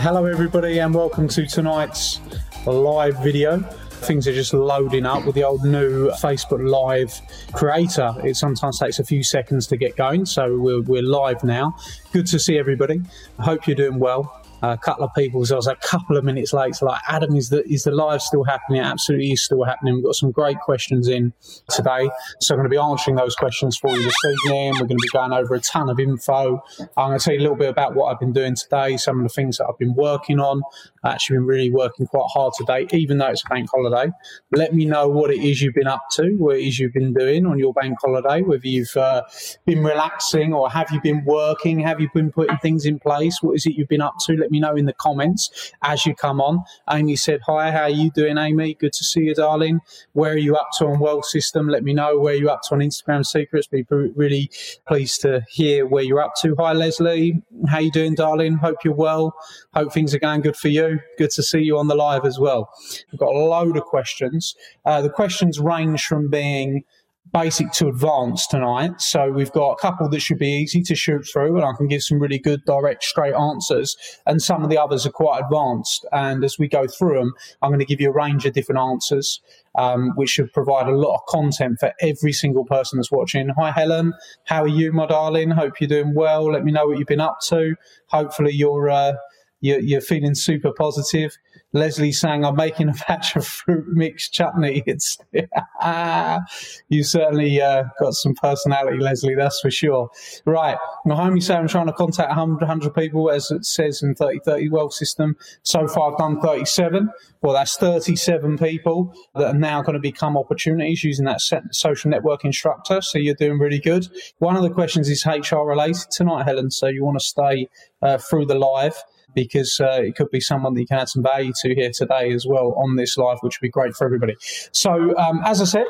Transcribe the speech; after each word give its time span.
Hello, 0.00 0.24
everybody, 0.24 0.78
and 0.78 0.94
welcome 0.94 1.28
to 1.28 1.46
tonight's 1.46 2.18
live 2.64 3.22
video. 3.22 3.58
Things 3.60 4.26
are 4.26 4.32
just 4.32 4.54
loading 4.54 5.04
up 5.04 5.26
with 5.26 5.34
the 5.34 5.44
old 5.44 5.64
new 5.64 6.08
Facebook 6.12 6.66
Live 6.66 7.20
creator. 7.52 8.14
It 8.24 8.36
sometimes 8.36 8.78
takes 8.78 9.00
a 9.00 9.04
few 9.04 9.22
seconds 9.22 9.66
to 9.66 9.76
get 9.76 9.94
going, 9.94 10.24
so 10.24 10.58
we're, 10.58 10.80
we're 10.80 11.02
live 11.02 11.44
now. 11.44 11.76
Good 12.10 12.26
to 12.28 12.38
see 12.38 12.58
everybody. 12.58 13.02
I 13.38 13.44
hope 13.44 13.66
you're 13.66 13.76
doing 13.76 13.98
well 13.98 14.41
a 14.62 14.78
couple 14.78 15.04
of 15.04 15.10
people. 15.14 15.44
So 15.44 15.54
I 15.54 15.56
was 15.56 15.66
a 15.66 15.76
couple 15.76 16.16
of 16.16 16.24
minutes 16.24 16.52
late. 16.52 16.74
So 16.74 16.86
like, 16.86 17.00
Adam, 17.08 17.36
is 17.36 17.48
the 17.48 17.64
is 17.70 17.84
the 17.84 17.90
live 17.90 18.22
still 18.22 18.44
happening? 18.44 18.80
Absolutely 18.80 19.32
is 19.32 19.44
still 19.44 19.64
happening. 19.64 19.96
We've 19.96 20.04
got 20.04 20.14
some 20.14 20.30
great 20.30 20.58
questions 20.60 21.08
in 21.08 21.32
today, 21.70 22.10
so 22.40 22.54
I'm 22.54 22.58
going 22.58 22.70
to 22.70 22.74
be 22.74 22.78
answering 22.78 23.16
those 23.16 23.34
questions 23.34 23.76
for 23.76 23.90
you 23.90 24.02
this 24.02 24.14
evening. 24.44 24.74
We're 24.74 24.86
going 24.86 24.88
to 24.88 24.96
be 24.96 25.08
going 25.12 25.32
over 25.32 25.54
a 25.54 25.60
ton 25.60 25.90
of 25.90 25.98
info. 25.98 26.62
I'm 26.96 27.10
going 27.10 27.18
to 27.18 27.24
tell 27.24 27.34
you 27.34 27.40
a 27.40 27.42
little 27.42 27.56
bit 27.56 27.70
about 27.70 27.94
what 27.94 28.12
I've 28.12 28.20
been 28.20 28.32
doing 28.32 28.54
today, 28.54 28.96
some 28.96 29.18
of 29.18 29.24
the 29.24 29.28
things 29.28 29.58
that 29.58 29.66
I've 29.68 29.78
been 29.78 29.94
working 29.94 30.38
on. 30.38 30.62
Actually 31.04 31.38
been 31.38 31.46
really 31.46 31.70
working 31.70 32.06
quite 32.06 32.28
hard 32.32 32.52
today, 32.56 32.86
even 32.92 33.18
though 33.18 33.26
it's 33.26 33.42
a 33.44 33.48
bank 33.48 33.68
holiday. 33.72 34.10
Let 34.52 34.74
me 34.74 34.84
know 34.84 35.08
what 35.08 35.30
it 35.30 35.42
is 35.42 35.60
you've 35.60 35.74
been 35.74 35.86
up 35.86 36.02
to, 36.12 36.34
what 36.36 36.56
it 36.56 36.66
is 36.66 36.78
you've 36.78 36.92
been 36.92 37.12
doing 37.12 37.46
on 37.46 37.58
your 37.58 37.72
bank 37.72 37.98
holiday, 38.00 38.42
whether 38.42 38.66
you've 38.66 38.96
uh, 38.96 39.22
been 39.66 39.82
relaxing 39.82 40.52
or 40.52 40.70
have 40.70 40.90
you 40.90 41.00
been 41.00 41.24
working, 41.24 41.80
have 41.80 42.00
you 42.00 42.08
been 42.14 42.30
putting 42.30 42.56
things 42.58 42.86
in 42.86 42.98
place, 42.98 43.38
what 43.42 43.56
is 43.56 43.66
it 43.66 43.74
you've 43.74 43.88
been 43.88 44.00
up 44.00 44.14
to? 44.26 44.34
Let 44.34 44.50
me 44.50 44.60
know 44.60 44.76
in 44.76 44.86
the 44.86 44.92
comments 44.92 45.72
as 45.82 46.06
you 46.06 46.14
come 46.14 46.40
on. 46.40 46.64
Amy 46.90 47.16
said, 47.16 47.40
Hi, 47.46 47.70
how 47.70 47.82
are 47.82 47.90
you 47.90 48.10
doing, 48.10 48.38
Amy? 48.38 48.74
Good 48.74 48.92
to 48.94 49.04
see 49.04 49.22
you, 49.22 49.34
darling. 49.34 49.80
Where 50.12 50.32
are 50.32 50.38
you 50.38 50.56
up 50.56 50.68
to 50.78 50.86
on 50.86 50.98
Wealth 50.98 51.26
System? 51.26 51.68
Let 51.68 51.82
me 51.82 51.92
know 51.92 52.18
where 52.18 52.34
you're 52.34 52.50
up 52.50 52.62
to 52.68 52.74
on 52.74 52.80
Instagram 52.80 53.24
Secrets. 53.26 53.66
Be 53.66 53.84
really 53.90 54.50
pleased 54.86 55.20
to 55.22 55.44
hear 55.50 55.86
where 55.86 56.02
you're 56.02 56.20
up 56.20 56.34
to. 56.42 56.54
Hi, 56.58 56.72
Leslie. 56.72 57.42
How 57.68 57.78
you 57.78 57.90
doing, 57.90 58.14
darling? 58.14 58.54
Hope 58.56 58.78
you're 58.84 58.94
well. 58.94 59.34
Hope 59.74 59.92
things 59.92 60.14
are 60.14 60.18
going 60.18 60.40
good 60.40 60.56
for 60.56 60.68
you. 60.68 60.91
Good 61.18 61.30
to 61.30 61.42
see 61.42 61.60
you 61.60 61.78
on 61.78 61.88
the 61.88 61.94
live 61.94 62.24
as 62.24 62.38
well. 62.38 62.70
We've 63.10 63.18
got 63.18 63.34
a 63.34 63.38
load 63.38 63.76
of 63.76 63.84
questions. 63.84 64.54
Uh, 64.84 65.02
the 65.02 65.10
questions 65.10 65.58
range 65.60 66.04
from 66.04 66.30
being 66.30 66.84
basic 67.32 67.72
to 67.72 67.88
advanced 67.88 68.50
tonight. 68.50 69.00
So 69.00 69.30
we've 69.30 69.52
got 69.52 69.72
a 69.72 69.76
couple 69.76 70.08
that 70.08 70.20
should 70.20 70.38
be 70.38 70.52
easy 70.52 70.82
to 70.82 70.94
shoot 70.94 71.26
through, 71.32 71.56
and 71.56 71.64
I 71.64 71.72
can 71.76 71.88
give 71.88 72.02
some 72.02 72.18
really 72.18 72.38
good, 72.38 72.64
direct, 72.66 73.04
straight 73.04 73.34
answers. 73.34 73.96
And 74.26 74.42
some 74.42 74.62
of 74.62 74.70
the 74.70 74.78
others 74.78 75.06
are 75.06 75.12
quite 75.12 75.42
advanced. 75.42 76.06
And 76.12 76.44
as 76.44 76.58
we 76.58 76.68
go 76.68 76.86
through 76.86 77.18
them, 77.18 77.32
I'm 77.62 77.70
going 77.70 77.80
to 77.80 77.86
give 77.86 78.00
you 78.00 78.10
a 78.10 78.14
range 78.14 78.44
of 78.44 78.52
different 78.52 78.80
answers, 78.80 79.40
um, 79.76 80.12
which 80.16 80.30
should 80.30 80.52
provide 80.52 80.88
a 80.88 80.96
lot 80.96 81.14
of 81.14 81.20
content 81.26 81.78
for 81.80 81.92
every 82.00 82.32
single 82.32 82.64
person 82.64 82.98
that's 82.98 83.12
watching. 83.12 83.48
Hi, 83.56 83.70
Helen. 83.70 84.12
How 84.44 84.64
are 84.64 84.68
you, 84.68 84.92
my 84.92 85.06
darling? 85.06 85.50
Hope 85.50 85.80
you're 85.80 85.88
doing 85.88 86.14
well. 86.14 86.52
Let 86.52 86.64
me 86.64 86.72
know 86.72 86.86
what 86.86 86.98
you've 86.98 87.08
been 87.08 87.20
up 87.20 87.38
to. 87.48 87.76
Hopefully, 88.08 88.52
you're. 88.52 88.90
Uh, 88.90 89.14
you're, 89.62 89.80
you're 89.80 90.00
feeling 90.02 90.34
super 90.34 90.72
positive. 90.72 91.38
Leslie 91.72 92.12
saying, 92.12 92.44
I'm 92.44 92.56
making 92.56 92.90
a 92.90 92.94
batch 93.08 93.34
of 93.34 93.46
fruit 93.46 93.86
mix 93.88 94.28
chutney. 94.28 94.82
It's, 94.84 95.16
you 96.88 97.04
certainly 97.04 97.62
uh, 97.62 97.84
got 97.98 98.12
some 98.12 98.34
personality, 98.34 98.98
Leslie, 98.98 99.34
that's 99.34 99.60
for 99.60 99.70
sure. 99.70 100.10
Right. 100.44 100.76
My 101.06 101.14
Mahomie 101.14 101.42
saying, 101.42 101.60
I'm 101.60 101.68
trying 101.68 101.86
to 101.86 101.92
contact 101.92 102.28
100, 102.28 102.60
100 102.60 102.94
people, 102.94 103.30
as 103.30 103.50
it 103.50 103.64
says 103.64 104.02
in 104.02 104.14
3030 104.14 104.68
Wealth 104.68 104.92
System. 104.92 105.36
So 105.62 105.86
far, 105.86 106.12
I've 106.12 106.18
done 106.18 106.40
37. 106.40 107.08
Well, 107.40 107.54
that's 107.54 107.76
37 107.76 108.58
people 108.58 109.14
that 109.34 109.54
are 109.54 109.58
now 109.58 109.80
going 109.80 109.94
to 109.94 110.00
become 110.00 110.36
opportunities 110.36 111.02
using 111.02 111.24
that 111.24 111.40
social 111.70 112.10
network 112.10 112.44
instructor. 112.44 113.00
So 113.00 113.18
you're 113.18 113.34
doing 113.34 113.58
really 113.58 113.80
good. 113.80 114.08
One 114.38 114.56
of 114.56 114.62
the 114.62 114.70
questions 114.70 115.08
is 115.08 115.24
HR 115.24 115.60
related 115.60 116.10
tonight, 116.10 116.44
Helen. 116.44 116.70
So 116.70 116.88
you 116.88 117.04
want 117.04 117.18
to 117.18 117.24
stay 117.24 117.68
uh, 118.02 118.18
through 118.18 118.46
the 118.46 118.56
live 118.56 119.02
because 119.34 119.80
uh, 119.80 120.00
it 120.02 120.16
could 120.16 120.30
be 120.30 120.40
someone 120.40 120.74
that 120.74 120.80
you 120.80 120.86
can 120.86 120.98
add 120.98 121.08
some 121.08 121.22
value 121.22 121.52
to 121.62 121.74
here 121.74 121.90
today 121.92 122.32
as 122.32 122.46
well 122.46 122.74
on 122.76 122.96
this 122.96 123.16
live, 123.16 123.38
which 123.40 123.60
would 123.60 123.66
be 123.66 123.70
great 123.70 123.94
for 123.94 124.04
everybody. 124.04 124.36
So, 124.72 125.16
um, 125.16 125.40
as 125.44 125.60
I 125.60 125.64
said, 125.64 125.86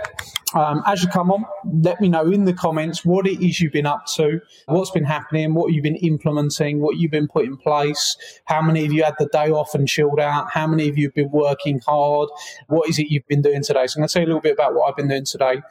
um, 0.54 0.82
as 0.86 1.02
you 1.02 1.08
come 1.08 1.30
on, 1.30 1.44
let 1.82 2.00
me 2.00 2.08
know 2.08 2.30
in 2.30 2.44
the 2.44 2.52
comments 2.52 3.04
what 3.04 3.26
it 3.26 3.44
is 3.44 3.60
you've 3.60 3.72
been 3.72 3.86
up 3.86 4.06
to, 4.16 4.40
what's 4.66 4.90
been 4.90 5.04
happening, 5.04 5.54
what 5.54 5.72
you've 5.72 5.82
been 5.82 5.96
implementing, 5.96 6.80
what 6.80 6.96
you've 6.96 7.10
been 7.10 7.28
put 7.28 7.44
in 7.44 7.56
place, 7.56 8.16
how 8.44 8.60
many 8.60 8.84
of 8.84 8.92
you 8.92 9.02
had 9.02 9.14
the 9.18 9.26
day 9.26 9.50
off 9.50 9.74
and 9.74 9.88
chilled 9.88 10.20
out, 10.20 10.50
how 10.50 10.66
many 10.66 10.88
of 10.88 10.98
you 10.98 11.06
have 11.06 11.14
been 11.14 11.30
working 11.30 11.80
hard, 11.86 12.28
what 12.68 12.88
is 12.88 12.98
it 12.98 13.08
you've 13.08 13.26
been 13.26 13.42
doing 13.42 13.62
today. 13.62 13.86
So, 13.86 13.96
I'm 13.96 14.02
going 14.02 14.08
to 14.08 14.12
tell 14.12 14.22
you 14.22 14.26
a 14.26 14.28
little 14.28 14.40
bit 14.40 14.52
about 14.52 14.74
what 14.74 14.88
I've 14.88 14.96
been 14.96 15.08
doing 15.08 15.24
today. 15.24 15.62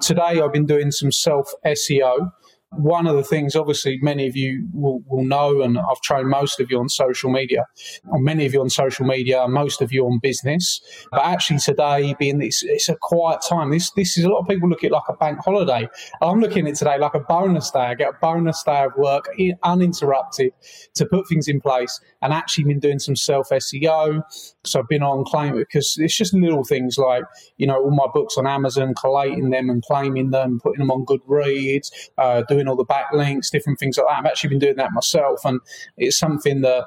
Today, 0.00 0.40
I've 0.40 0.52
been 0.52 0.66
doing 0.66 0.90
some 0.90 1.12
self 1.12 1.52
SEO 1.64 2.32
one 2.72 3.06
of 3.06 3.16
the 3.16 3.22
things, 3.22 3.54
obviously, 3.54 3.98
many 4.02 4.26
of 4.26 4.36
you 4.36 4.68
will, 4.72 5.02
will 5.06 5.24
know, 5.24 5.60
and 5.62 5.78
I've 5.78 6.00
trained 6.02 6.28
most 6.28 6.60
of 6.60 6.70
you 6.70 6.78
on 6.78 6.88
social 6.88 7.30
media, 7.30 7.66
or 8.08 8.18
many 8.18 8.46
of 8.46 8.54
you 8.54 8.60
on 8.60 8.70
social 8.70 9.06
media, 9.06 9.46
most 9.48 9.82
of 9.82 9.92
you 9.92 10.06
on 10.06 10.18
business. 10.22 10.80
But 11.10 11.24
actually, 11.24 11.58
today 11.58 12.14
being 12.18 12.38
this, 12.38 12.62
it's 12.62 12.88
a 12.88 12.96
quiet 12.96 13.40
time. 13.46 13.70
This 13.70 13.90
this 13.92 14.16
is 14.16 14.24
a 14.24 14.28
lot 14.28 14.40
of 14.40 14.48
people 14.48 14.68
look 14.68 14.84
at 14.84 14.88
it 14.88 14.92
like 14.92 15.08
a 15.08 15.14
bank 15.14 15.38
holiday. 15.44 15.88
I'm 16.22 16.40
looking 16.40 16.66
at 16.66 16.72
it 16.72 16.76
today 16.76 16.98
like 16.98 17.14
a 17.14 17.20
bonus 17.20 17.70
day. 17.70 17.80
I 17.80 17.94
get 17.94 18.10
a 18.10 18.18
bonus 18.20 18.62
day 18.62 18.84
of 18.84 18.92
work 18.96 19.28
uninterrupted 19.62 20.52
to 20.94 21.06
put 21.06 21.28
things 21.28 21.48
in 21.48 21.60
place, 21.60 22.00
and 22.22 22.32
actually 22.32 22.64
been 22.64 22.80
doing 22.80 22.98
some 22.98 23.16
self 23.16 23.50
SEO. 23.50 24.22
So 24.64 24.80
I've 24.80 24.88
been 24.88 25.02
on 25.02 25.24
claim 25.24 25.56
because 25.56 25.96
it's 25.98 26.16
just 26.16 26.32
little 26.34 26.64
things 26.64 26.96
like 26.96 27.24
you 27.56 27.66
know 27.66 27.82
all 27.82 27.90
my 27.90 28.06
books 28.12 28.38
on 28.38 28.46
Amazon, 28.46 28.94
collating 28.94 29.50
them 29.50 29.68
and 29.68 29.82
claiming 29.82 30.30
them, 30.30 30.60
putting 30.62 30.78
them 30.78 30.90
on 30.90 31.04
Goodreads, 31.04 31.90
uh, 32.18 32.42
doing 32.48 32.68
all 32.68 32.76
the 32.76 32.84
backlinks, 32.84 33.50
different 33.50 33.78
things 33.78 33.98
like 33.98 34.06
that. 34.06 34.18
I've 34.18 34.26
actually 34.26 34.50
been 34.50 34.58
doing 34.60 34.76
that 34.76 34.92
myself, 34.92 35.44
and 35.44 35.60
it's 35.96 36.16
something 36.16 36.60
that 36.60 36.84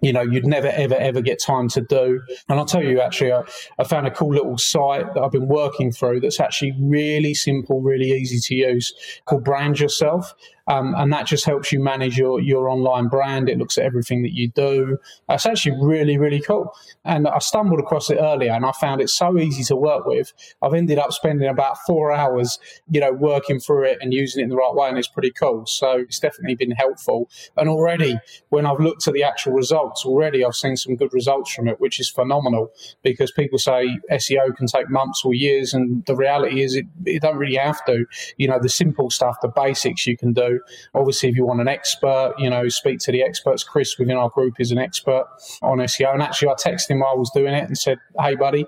you 0.00 0.12
know 0.12 0.22
you'd 0.22 0.46
never 0.46 0.68
ever 0.68 0.94
ever 0.94 1.20
get 1.20 1.40
time 1.40 1.68
to 1.68 1.80
do 1.80 2.20
and 2.48 2.58
i'll 2.58 2.64
tell 2.64 2.82
you 2.82 3.00
actually 3.00 3.32
I, 3.32 3.42
I, 3.78 3.84
found 3.84 4.06
a 4.06 4.10
cool 4.10 4.32
little 4.32 4.56
site 4.58 5.12
that 5.14 5.22
i've 5.22 5.30
been 5.30 5.48
working 5.48 5.92
through 5.92 6.20
that's 6.20 6.40
actually 6.40 6.74
really 6.80 7.34
simple 7.34 7.82
really 7.82 8.12
easy 8.12 8.38
to 8.40 8.54
use 8.54 8.94
called 9.26 9.44
brand 9.44 9.78
yourself 9.78 10.34
um, 10.70 10.94
and 10.96 11.12
that 11.12 11.26
just 11.26 11.44
helps 11.44 11.72
you 11.72 11.80
manage 11.80 12.16
your, 12.16 12.40
your 12.40 12.68
online 12.68 13.08
brand. 13.08 13.48
It 13.48 13.58
looks 13.58 13.76
at 13.76 13.84
everything 13.84 14.22
that 14.22 14.32
you 14.32 14.48
do. 14.52 14.98
It's 15.28 15.44
actually 15.44 15.76
really, 15.82 16.16
really 16.16 16.40
cool. 16.40 16.72
And 17.04 17.26
I 17.26 17.40
stumbled 17.40 17.80
across 17.80 18.08
it 18.08 18.18
earlier 18.20 18.52
and 18.52 18.64
I 18.64 18.70
found 18.72 19.00
it 19.00 19.10
so 19.10 19.36
easy 19.36 19.64
to 19.64 19.74
work 19.74 20.06
with. 20.06 20.32
I've 20.62 20.74
ended 20.74 20.96
up 20.96 21.12
spending 21.12 21.48
about 21.48 21.76
four 21.88 22.12
hours, 22.12 22.60
you 22.88 23.00
know, 23.00 23.10
working 23.10 23.58
through 23.58 23.86
it 23.86 23.98
and 24.00 24.14
using 24.14 24.42
it 24.42 24.44
in 24.44 24.50
the 24.50 24.56
right 24.56 24.72
way. 24.72 24.88
And 24.88 24.96
it's 24.96 25.08
pretty 25.08 25.32
cool. 25.32 25.66
So 25.66 25.98
it's 25.98 26.20
definitely 26.20 26.54
been 26.54 26.70
helpful. 26.70 27.28
And 27.56 27.68
already, 27.68 28.20
when 28.50 28.64
I've 28.64 28.78
looked 28.78 29.08
at 29.08 29.14
the 29.14 29.24
actual 29.24 29.54
results, 29.54 30.04
already 30.04 30.44
I've 30.44 30.54
seen 30.54 30.76
some 30.76 30.94
good 30.94 31.12
results 31.12 31.52
from 31.52 31.66
it, 31.66 31.80
which 31.80 31.98
is 31.98 32.08
phenomenal 32.08 32.70
because 33.02 33.32
people 33.32 33.58
say 33.58 33.98
SEO 34.12 34.56
can 34.56 34.68
take 34.68 34.88
months 34.88 35.22
or 35.24 35.34
years. 35.34 35.74
And 35.74 36.04
the 36.06 36.14
reality 36.14 36.62
is, 36.62 36.76
it, 36.76 36.86
it 37.06 37.22
don't 37.22 37.38
really 37.38 37.56
have 37.56 37.84
to. 37.86 38.04
You 38.36 38.46
know, 38.46 38.60
the 38.62 38.68
simple 38.68 39.10
stuff, 39.10 39.38
the 39.42 39.48
basics 39.48 40.06
you 40.06 40.16
can 40.16 40.32
do 40.32 40.59
Obviously, 40.94 41.28
if 41.28 41.36
you 41.36 41.46
want 41.46 41.60
an 41.60 41.68
expert, 41.68 42.34
you 42.38 42.50
know, 42.50 42.68
speak 42.68 42.98
to 43.00 43.12
the 43.12 43.22
experts. 43.22 43.64
Chris 43.64 43.98
within 43.98 44.16
our 44.16 44.30
group 44.30 44.54
is 44.58 44.72
an 44.72 44.78
expert 44.78 45.26
on 45.62 45.78
SEO. 45.78 46.12
And 46.12 46.22
actually, 46.22 46.48
I 46.48 46.54
texted 46.54 46.88
him 46.88 47.00
while 47.00 47.12
I 47.14 47.18
was 47.18 47.30
doing 47.34 47.54
it 47.54 47.64
and 47.64 47.76
said, 47.76 47.98
hey, 48.18 48.34
buddy, 48.34 48.66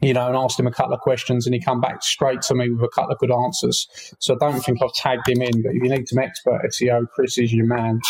you 0.00 0.12
know, 0.12 0.28
and 0.28 0.36
asked 0.36 0.58
him 0.58 0.66
a 0.66 0.72
couple 0.72 0.94
of 0.94 1.00
questions, 1.00 1.46
and 1.46 1.54
he 1.54 1.60
come 1.60 1.80
back 1.80 2.02
straight 2.02 2.42
to 2.42 2.54
me 2.54 2.70
with 2.70 2.82
a 2.82 2.88
couple 2.88 3.12
of 3.12 3.18
good 3.18 3.32
answers. 3.32 3.88
So 4.20 4.34
I 4.34 4.38
don't 4.38 4.60
think 4.60 4.78
I've 4.82 4.92
tagged 4.92 5.28
him 5.28 5.42
in, 5.42 5.62
but 5.62 5.72
if 5.74 5.82
you 5.82 5.88
need 5.88 6.08
some 6.08 6.18
expert 6.18 6.62
SEO, 6.66 7.08
Chris 7.10 7.38
is 7.38 7.52
your 7.52 7.66
man. 7.66 8.00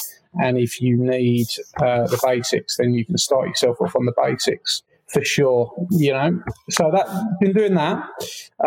And 0.40 0.58
if 0.58 0.80
you 0.80 0.96
need 0.98 1.46
uh, 1.80 2.06
the 2.06 2.20
basics, 2.22 2.76
then 2.76 2.92
you 2.92 3.06
can 3.06 3.16
start 3.16 3.48
yourself 3.48 3.80
off 3.80 3.96
on 3.96 4.04
the 4.04 4.12
basics 4.16 4.82
for 5.12 5.24
sure. 5.24 5.72
You 5.90 6.12
know, 6.12 6.42
so 6.70 6.90
that 6.92 7.06
been 7.40 7.52
doing 7.52 7.74
that. 7.74 8.08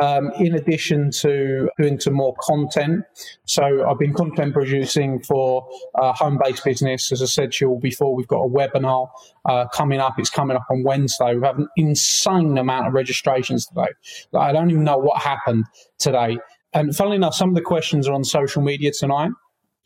Um, 0.01 0.31
in 0.39 0.55
addition 0.55 1.11
to 1.21 1.69
doing 1.77 1.99
some 1.99 2.13
more 2.13 2.33
content, 2.41 3.03
so 3.45 3.85
I've 3.87 3.99
been 3.99 4.13
content 4.13 4.53
producing 4.53 5.21
for 5.21 5.67
home 6.13 6.39
based 6.43 6.63
business. 6.63 7.11
As 7.11 7.21
I 7.21 7.25
said 7.25 7.51
to 7.53 7.65
you 7.65 7.71
all 7.71 7.79
before, 7.79 8.15
we've 8.15 8.27
got 8.27 8.41
a 8.41 8.49
webinar 8.49 9.09
uh, 9.45 9.67
coming 9.73 9.99
up. 9.99 10.15
It's 10.17 10.29
coming 10.29 10.57
up 10.57 10.65
on 10.69 10.83
Wednesday. 10.83 11.33
We've 11.33 11.43
an 11.43 11.67
insane 11.75 12.57
amount 12.57 12.87
of 12.87 12.93
registrations 12.93 13.65
today. 13.65 13.89
I 14.33 14.51
don't 14.51 14.69
even 14.71 14.83
know 14.83 14.97
what 14.97 15.21
happened 15.21 15.65
today. 15.99 16.37
And 16.73 16.95
funnily 16.95 17.17
enough, 17.17 17.35
some 17.35 17.49
of 17.49 17.55
the 17.55 17.61
questions 17.61 18.07
are 18.07 18.13
on 18.13 18.23
social 18.23 18.61
media 18.61 18.91
tonight 18.97 19.31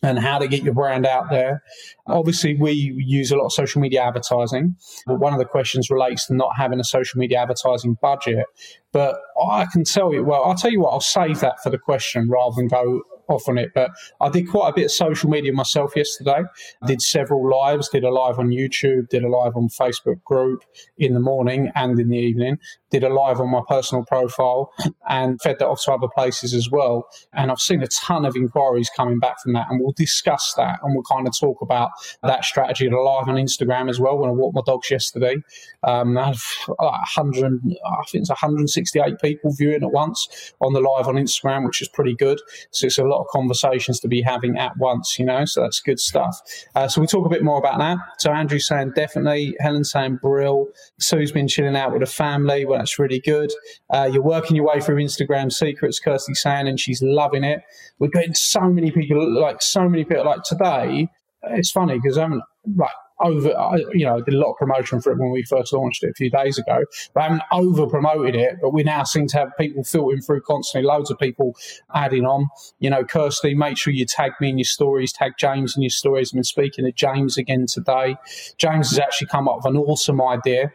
and 0.02 0.20
how 0.20 0.38
to 0.38 0.48
get 0.48 0.64
your 0.64 0.74
brand 0.74 1.06
out 1.06 1.30
there. 1.30 1.64
Obviously, 2.08 2.56
we 2.56 2.72
use 2.72 3.32
a 3.32 3.38
lot 3.38 3.46
of 3.46 3.54
social 3.54 3.82
media 3.82 4.04
advertising, 4.04 4.76
but 5.08 5.20
one 5.20 5.34
of 5.34 5.40
the 5.40 5.46
questions 5.46 5.90
relates 5.90 6.28
to 6.28 6.36
not 6.36 6.52
having 6.58 6.80
a 6.80 6.84
social 6.84 7.20
media 7.20 7.40
advertising 7.40 7.98
budget. 8.02 8.46
But 8.92 9.18
I 9.52 9.66
can 9.72 9.84
tell 9.84 10.14
you, 10.14 10.24
well, 10.24 10.44
I'll 10.44 10.56
tell 10.56 10.72
you 10.72 10.82
what, 10.82 10.92
I'll 10.92 11.00
save 11.00 11.40
that 11.40 11.56
for 11.64 11.70
the 11.70 11.78
question 11.78 12.30
rather 12.30 12.56
than 12.56 12.68
go 12.68 13.02
off 13.28 13.48
on 13.48 13.58
it. 13.58 13.72
But 13.74 13.92
I 14.22 14.30
did 14.30 14.50
quite 14.50 14.70
a 14.70 14.74
bit 14.74 14.86
of 14.86 14.92
social 14.92 15.30
media 15.30 15.52
myself 15.52 15.96
yesterday. 15.96 16.44
Did 16.86 17.02
several 17.02 17.50
lives. 17.50 17.90
Did 17.90 18.04
a 18.04 18.10
live 18.10 18.40
on 18.40 18.50
YouTube. 18.50 19.10
Did 19.10 19.24
a 19.24 19.30
live 19.30 19.56
on 19.56 19.70
Facebook 19.70 20.24
group 20.24 20.64
in 20.98 21.14
the 21.14 21.20
morning 21.20 21.72
and 21.76 22.00
in 22.00 22.10
the 22.10 22.18
evening. 22.18 22.60
Did 22.96 23.04
a 23.04 23.14
live 23.14 23.42
on 23.42 23.52
my 23.52 23.60
personal 23.68 24.06
profile 24.06 24.72
and 25.10 25.38
fed 25.42 25.58
that 25.60 25.68
off 25.68 25.84
to 25.84 25.92
other 25.92 26.08
places 26.08 26.54
as 26.54 26.72
well. 26.72 27.10
And 27.34 27.52
I've 27.52 27.60
seen 27.60 27.84
a 27.84 27.88
ton 27.88 28.24
of 28.24 28.38
inquiries 28.38 28.90
coming 28.96 29.20
back 29.20 29.42
from 29.42 29.52
that, 29.52 29.68
and 29.70 29.82
we'll 29.82 29.92
discuss 29.98 30.54
that 30.56 30.80
and 30.82 30.96
we'll 30.96 31.04
kind 31.04 31.28
of 31.28 31.38
talk 31.38 31.62
about 31.62 31.90
that 32.24 32.46
strategy. 32.46 32.88
The 32.88 32.96
live 32.96 33.28
on 33.28 33.36
Instagram 33.36 33.90
as 33.90 34.00
well. 34.00 34.18
When 34.18 34.30
I 34.30 34.34
walked 34.34 34.56
my 34.56 34.62
dogs 34.66 34.90
yesterday, 34.90 35.36
um, 35.84 36.18
I 36.18 36.28
have 36.28 36.42
like 36.70 36.78
100, 36.80 37.60
I 37.86 38.04
think 38.10 38.22
it's 38.22 38.30
168 38.30 39.20
people 39.22 39.52
viewing 39.52 39.84
at 39.84 39.92
once 39.92 40.54
on 40.62 40.72
the 40.72 40.80
live 40.80 41.10
on 41.10 41.16
Instagram, 41.16 41.66
which 41.66 41.82
is 41.82 41.90
pretty 41.90 42.16
good. 42.16 42.40
So 42.72 42.88
it's 42.88 42.98
a 42.98 43.04
lot 43.04 43.20
of 43.20 43.28
conversations 43.28 44.00
to 44.00 44.08
be 44.08 44.22
having 44.22 44.58
at 44.58 44.78
once, 44.78 45.20
you 45.20 45.26
know, 45.26 45.44
so 45.44 45.64
that's 45.64 45.82
good 45.82 46.00
stuff. 46.00 46.40
Uh, 46.76 46.88
so 46.88 47.02
we'll 47.02 47.10
talk 47.10 47.26
a 47.26 47.30
bit 47.30 47.44
more 47.44 47.58
about 47.58 47.78
that. 47.80 47.98
So 48.20 48.32
Andrew's 48.32 48.68
saying 48.68 48.94
definitely, 48.96 49.58
Helen's 49.60 49.92
saying 49.92 50.20
brill. 50.22 50.68
Sue's 51.00 51.34
been 51.34 51.50
chilling 51.50 51.76
out 51.76 51.92
with 51.92 52.00
the 52.00 52.06
family. 52.06 52.66
Well, 52.66 52.85
that's 52.86 53.00
really 53.00 53.20
good. 53.20 53.52
Uh, 53.90 54.08
you're 54.12 54.22
working 54.22 54.56
your 54.56 54.66
way 54.66 54.80
through 54.80 54.98
Instagram 54.98 55.52
secrets, 55.52 56.00
Kirsty 56.00 56.36
saying, 56.36 56.68
and 56.68 56.80
she's 56.80 57.02
loving 57.02 57.44
it. 57.44 57.62
We're 57.98 58.10
getting 58.10 58.36
so 58.36 58.62
many 58.70 58.92
people, 58.92 59.42
like 59.42 59.62
so 59.64 59.90
many 59.90 60.04
people, 60.04 60.24
like 60.24 60.44
today. 60.44 61.10
It's 61.42 61.72
funny 61.72 62.00
because 62.00 62.18
I'm 62.18 62.44
like 62.76 62.92
over, 63.22 63.50
you 63.94 64.06
know, 64.06 64.22
did 64.22 64.36
a 64.36 64.38
lot 64.38 64.52
of 64.52 64.58
promotion 64.58 65.02
for 65.02 65.12
it 65.12 65.18
when 65.18 65.32
we 65.32 65.42
first 65.44 65.74
launched 65.74 66.04
it 66.04 66.10
a 66.12 66.14
few 66.14 66.30
days 66.30 66.60
ago, 66.60 66.84
but 67.14 67.22
I 67.22 67.24
haven't 67.24 67.44
over 67.52 67.88
promoted 67.88 68.36
it. 68.36 68.58
But 68.62 68.72
we 68.72 68.84
now 68.84 69.04
seem 69.04 69.26
to 69.28 69.38
have 69.38 69.50
people 69.58 69.84
filtering 69.84 70.22
through 70.22 70.42
constantly, 70.42 70.88
loads 70.88 71.10
of 71.10 71.18
people 71.18 71.56
adding 71.94 72.26
on. 72.26 72.48
You 72.80 72.92
know, 72.92 73.04
Kirsty, 73.04 73.56
make 73.56 73.78
sure 73.78 73.94
you 73.94 74.06
tag 74.06 74.34
me 74.40 74.50
in 74.50 74.60
your 74.60 74.66
stories, 74.66 75.12
tag 75.12 75.34
James 75.40 75.76
in 75.76 75.82
your 75.82 75.90
stories. 75.90 76.30
I've 76.30 76.38
been 76.38 76.44
speaking 76.44 76.86
to 76.86 76.92
James 76.92 77.38
again 77.38 77.66
today. 77.68 78.18
James 78.58 78.90
has 78.90 79.00
actually 79.00 79.28
come 79.28 79.48
up 79.48 79.58
with 79.58 79.74
an 79.74 79.78
awesome 79.78 80.22
idea 80.22 80.72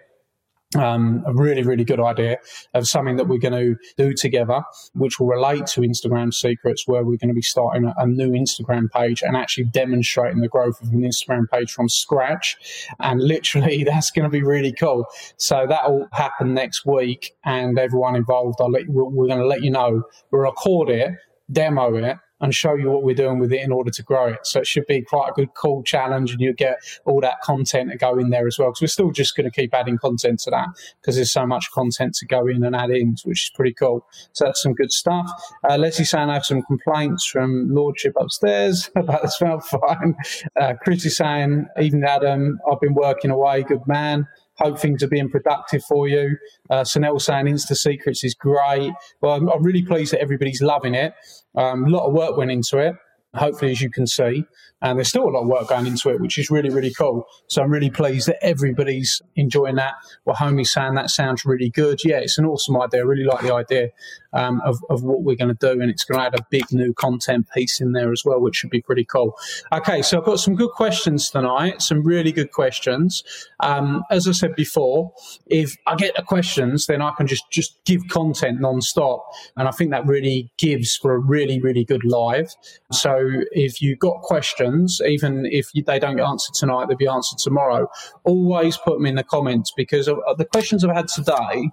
um, 0.77 1.25
a 1.27 1.35
really, 1.35 1.63
really 1.63 1.85
good 1.85 2.01
idea 2.01 2.39
of 2.75 2.87
something 2.87 3.17
that 3.17 3.27
we're 3.27 3.39
going 3.39 3.53
to 3.53 3.77
do 3.97 4.15
together, 4.15 4.63
which 4.95 5.19
will 5.19 5.27
relate 5.27 5.67
to 5.69 5.81
Instagram 5.81 6.33
secrets, 6.33 6.87
where 6.87 7.03
we're 7.03 7.17
going 7.17 7.29
to 7.29 7.35
be 7.35 7.43
starting 7.43 7.87
a, 7.87 7.95
a, 7.99 8.07
new 8.07 8.31
Instagram 8.31 8.91
page 8.91 9.23
and 9.23 9.37
actually 9.37 9.65
demonstrating 9.65 10.41
the 10.41 10.49
growth 10.49 10.81
of 10.81 10.89
an 10.89 11.01
Instagram 11.01 11.51
page 11.51 11.73
from 11.73 11.89
scratch. 11.89 12.57
And 13.01 13.21
literally, 13.21 13.83
that's 13.91 14.11
going 14.11 14.25
to 14.25 14.31
be 14.31 14.43
really 14.43 14.73
cool. 14.73 15.07
So 15.37 15.67
that 15.69 15.91
will 15.91 16.07
happen 16.13 16.55
next 16.55 16.87
week, 16.87 17.33
and 17.45 17.79
everyone 17.79 18.15
involved, 18.15 18.61
I'll 18.61 18.71
let, 18.71 18.89
we're, 18.89 19.05
we're 19.05 19.27
going 19.27 19.41
to 19.41 19.47
let 19.47 19.63
you 19.63 19.71
know. 19.71 20.03
We'll 20.31 20.43
record 20.43 20.89
it, 20.89 21.15
demo 21.51 21.97
it, 21.97 22.17
and 22.41 22.55
show 22.55 22.75
you 22.75 22.91
what 22.91 23.03
we're 23.03 23.15
doing 23.15 23.39
with 23.39 23.53
it 23.53 23.63
in 23.63 23.73
order 23.73 23.91
to 23.91 24.03
grow 24.03 24.27
it. 24.27 24.39
So 24.45 24.61
it 24.61 24.67
should 24.67 24.87
be 24.87 25.03
quite 25.03 25.31
a 25.31 25.33
good, 25.33 25.55
cool 25.55 25.83
challenge, 25.83 26.33
and 26.33 26.41
you 26.41 26.53
get 26.53 26.79
all 27.05 27.21
that 27.21 27.41
content 27.43 27.91
to 27.91 27.99
go 27.99 28.19
in 28.19 28.31
there 28.31 28.47
as 28.47 28.59
well. 28.59 28.71
Because 28.71 28.81
we're 28.83 28.87
still 28.89 29.11
just 29.11 29.37
going 29.37 29.51
to 29.51 29.51
keep 29.51 29.75
adding 29.75 29.99
content 29.99 30.41
to 30.41 30.51
that 30.51 30.69
because 31.01 31.17
there's 31.17 31.33
so 31.33 31.47
much 31.47 31.71
content 31.73 32.15
to 32.15 32.27
go 32.27 32.47
in 32.47 32.65
and 32.65 32.75
add 32.75 32.91
in, 32.91 33.17
which 33.25 33.45
is 33.45 33.51
pretty 33.55 33.75
cool. 33.75 34.07
So 34.33 34.47
that's 34.47 34.63
some 34.63 34.75
good 34.75 34.93
stuff. 34.93 35.31
Uh, 35.69 35.77
Leslie 35.77 36.05
saying 36.05 36.31
I 36.31 36.35
have 36.35 36.45
some 36.45 36.63
complaints 36.63 37.27
from 37.27 37.69
Lordship 37.71 38.15
upstairs 38.19 38.91
about 38.97 39.23
the 39.23 39.29
smell. 39.29 39.61
Fine. 39.61 40.17
Uh, 40.61 40.75
Chris 40.83 41.05
is 41.05 41.17
saying, 41.17 41.67
even 41.81 42.05
Adam, 42.05 42.59
I've 42.71 42.81
been 42.81 42.95
working 42.95 43.31
away. 43.31 43.63
Good 43.63 43.87
man 43.87 44.27
hope 44.61 44.79
things 44.79 45.03
are 45.03 45.09
being 45.09 45.29
productive 45.29 45.83
for 45.85 46.09
you. 46.09 46.37
Uh, 46.69 46.83
Sanel 46.83 47.21
saying 47.21 47.47
Insta 47.47 47.77
Secrets 47.77 48.25
is 48.25 48.35
great. 48.35 48.93
Well, 49.21 49.35
I'm, 49.35 49.49
I'm 49.49 49.62
really 49.62 49.83
pleased 49.83 50.12
that 50.12 50.21
everybody's 50.21 50.62
loving 50.62 50.95
it. 50.95 51.15
Um, 51.57 51.85
a 51.85 51.89
lot 51.89 52.07
of 52.07 52.12
work 52.12 52.37
went 52.37 52.51
into 52.51 52.79
it 52.79 52.95
hopefully, 53.35 53.71
as 53.73 53.81
you 53.81 53.91
can 53.91 54.06
see. 54.06 54.44
And 54.82 54.99
there's 54.99 55.09
still 55.09 55.25
a 55.25 55.29
lot 55.29 55.43
of 55.43 55.49
work 55.49 55.69
going 55.69 55.87
into 55.87 56.09
it, 56.09 56.23
which 56.23 56.38
is 56.38 56.50
really, 56.50 56.71
really 56.71 56.93
cool. 56.93 57.27
So 57.49 57.62
I'm 57.62 57.71
really 57.71 57.91
pleased 57.91 58.29
that 58.29 58.43
everybody's 58.43 59.21
enjoying 59.37 59.75
that. 59.75 59.93
Well, 60.25 60.37
homie's 60.37 60.73
saying 60.73 60.94
that 60.94 61.11
sounds 61.11 61.44
really 61.44 61.69
good. 61.69 62.03
Yeah, 62.03 62.17
it's 62.17 62.38
an 62.38 62.47
awesome 62.47 62.81
idea. 62.81 63.00
I 63.00 63.05
really 63.05 63.25
like 63.25 63.43
the 63.43 63.55
idea 63.55 63.91
um, 64.32 64.62
of, 64.65 64.79
of 64.88 65.03
what 65.03 65.23
we're 65.23 65.37
going 65.37 65.55
to 65.55 65.75
do. 65.75 65.82
And 65.82 65.91
it's 65.91 66.05
going 66.05 66.19
to 66.19 66.25
add 66.25 66.35
a 66.35 66.47
big 66.49 66.65
new 66.73 66.94
content 66.94 67.47
piece 67.55 67.79
in 67.79 67.93
there 67.93 68.11
as 68.11 68.23
well, 68.25 68.41
which 68.41 68.56
should 68.56 68.71
be 68.71 68.81
pretty 68.81 69.05
cool. 69.05 69.37
Okay, 69.71 70.00
so 70.00 70.19
I've 70.19 70.25
got 70.25 70.41
some 70.41 70.55
good 70.55 70.71
questions 70.71 71.29
tonight, 71.29 71.83
some 71.83 72.03
really 72.03 72.33
good 72.33 72.53
questions. 72.53 73.23
Um, 73.61 74.03
as 74.11 74.26
I 74.26 74.33
said 74.33 74.55
before, 74.55 75.12
if 75.47 75.76
I 75.87 75.94
get 75.94 76.17
the 76.17 76.23
questions, 76.23 76.87
then 76.87 77.03
I 77.03 77.12
can 77.19 77.26
just, 77.26 77.44
just 77.50 77.85
give 77.85 78.00
content 78.09 78.62
non-stop. 78.62 79.26
And 79.59 79.69
I 79.69 79.73
think 79.73 79.91
that 79.91 80.06
really 80.06 80.50
gives 80.56 80.97
for 80.97 81.12
a 81.12 81.19
really, 81.19 81.61
really 81.61 81.85
good 81.85 82.03
live. 82.03 82.49
So 82.93 83.20
if 83.53 83.81
you've 83.83 83.99
got 83.99 84.21
questions, 84.23 85.01
even 85.07 85.47
if 85.47 85.71
they 85.73 85.99
don't 85.99 86.17
get 86.17 86.27
answered 86.27 86.55
tonight, 86.55 86.87
they'll 86.89 86.97
be 86.97 87.07
answered 87.07 87.39
tomorrow. 87.39 87.89
Always 88.25 88.77
put 88.77 88.99
them 88.99 89.07
in 89.07 89.17
the 89.17 89.25
comments 89.25 89.73
because 89.77 90.09
of, 90.09 90.19
of 90.27 90.39
the 90.39 90.45
questions 90.45 90.85
I've 90.85 90.95
had 90.95 91.09
today. 91.09 91.71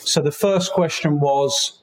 So 0.00 0.20
the 0.20 0.32
first 0.32 0.72
question 0.72 1.20
was 1.20 1.82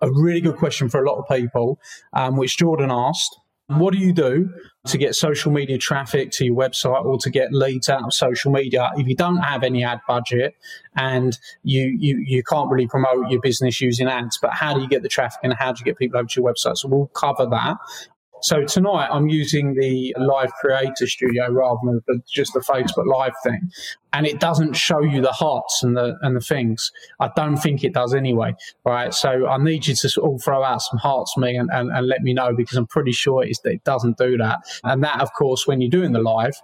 a 0.00 0.10
really 0.10 0.40
good 0.40 0.56
question 0.56 0.88
for 0.88 1.02
a 1.02 1.08
lot 1.08 1.18
of 1.18 1.28
people, 1.28 1.78
um, 2.12 2.36
which 2.36 2.56
Jordan 2.58 2.90
asked. 2.90 3.38
What 3.68 3.92
do 3.92 3.98
you 3.98 4.12
do 4.12 4.48
to 4.86 4.96
get 4.96 5.16
social 5.16 5.50
media 5.50 5.76
traffic 5.76 6.30
to 6.32 6.44
your 6.44 6.54
website 6.54 7.04
or 7.04 7.18
to 7.18 7.30
get 7.30 7.52
leads 7.52 7.88
out 7.88 8.04
of 8.04 8.14
social 8.14 8.52
media 8.52 8.92
if 8.96 9.08
you 9.08 9.16
don't 9.16 9.38
have 9.38 9.64
any 9.64 9.82
ad 9.82 9.98
budget 10.06 10.54
and 10.94 11.36
you, 11.64 11.96
you, 11.98 12.22
you 12.24 12.44
can't 12.44 12.70
really 12.70 12.86
promote 12.86 13.28
your 13.28 13.40
business 13.40 13.80
using 13.80 14.06
ads? 14.06 14.38
But 14.40 14.52
how 14.52 14.72
do 14.72 14.80
you 14.80 14.88
get 14.88 15.02
the 15.02 15.08
traffic 15.08 15.40
and 15.42 15.52
how 15.52 15.72
do 15.72 15.80
you 15.80 15.84
get 15.84 15.98
people 15.98 16.16
over 16.16 16.28
to 16.28 16.40
your 16.40 16.48
website? 16.48 16.76
So 16.76 16.86
we'll 16.86 17.08
cover 17.08 17.44
that. 17.46 17.76
So 18.42 18.64
tonight 18.64 19.08
I'm 19.10 19.28
using 19.28 19.74
the 19.74 20.14
live 20.18 20.52
creator 20.60 21.06
studio 21.06 21.50
rather 21.50 21.78
than 21.84 22.02
the, 22.06 22.20
just 22.32 22.52
the 22.52 22.60
Facebook 22.60 23.06
live 23.06 23.32
thing. 23.42 23.70
And 24.16 24.26
it 24.26 24.40
doesn't 24.40 24.72
show 24.72 25.02
you 25.02 25.20
the 25.20 25.32
hearts 25.32 25.82
and 25.82 25.94
the 25.94 26.16
and 26.22 26.34
the 26.34 26.40
things. 26.40 26.90
I 27.20 27.28
don't 27.36 27.58
think 27.58 27.84
it 27.84 27.92
does 27.92 28.14
anyway. 28.14 28.54
Right. 28.82 29.12
So 29.12 29.46
I 29.46 29.58
need 29.58 29.86
you 29.86 29.94
to 29.94 30.20
all 30.22 30.38
throw 30.38 30.64
out 30.64 30.80
some 30.80 30.98
hearts 30.98 31.36
me 31.36 31.54
and, 31.54 31.68
and, 31.70 31.90
and 31.90 32.06
let 32.06 32.22
me 32.22 32.32
know 32.32 32.54
because 32.56 32.78
I'm 32.78 32.86
pretty 32.86 33.12
sure 33.12 33.44
it 33.44 33.84
doesn't 33.84 34.16
do 34.16 34.38
that. 34.38 34.60
And 34.84 35.04
that 35.04 35.20
of 35.20 35.34
course 35.34 35.66
when 35.66 35.82
you're 35.82 35.90
doing 35.90 36.12
the 36.12 36.22
live, 36.22 36.54